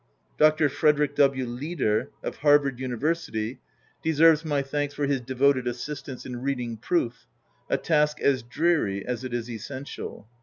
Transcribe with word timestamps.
Dr. 0.39 0.67
Frederick 0.67 1.13
W. 1.13 1.45
Lieder, 1.45 2.09
of 2.23 2.37
Harvard 2.37 2.79
Uni 2.79 2.95
versity, 2.95 3.59
deserves 4.01 4.43
my 4.43 4.63
thanks 4.63 4.95
for 4.95 5.05
his 5.05 5.21
devoted 5.21 5.67
assistance 5.67 6.25
in 6.25 6.41
reading 6.41 6.75
proof, 6.77 7.27
a 7.69 7.77
task 7.77 8.19
as 8.19 8.41
dreary 8.41 9.05
as 9.05 9.23
it 9.23 9.31
is 9.31 9.47
essential. 9.47 10.27